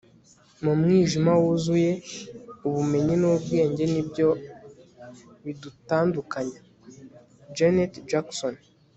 mu 0.63 0.73
mwijima 0.79 1.31
wuzuye, 1.41 1.91
ubumenyi 2.67 3.15
n'ubwenge 3.21 3.83
ni 3.93 4.01
byo 4.09 4.29
bidutandukanya.- 5.43 6.59
janet 7.55 7.93
jackson 8.09 8.53